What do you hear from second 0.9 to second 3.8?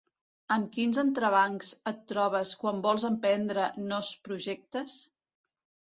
entrebancs et trobes quan vols emprendre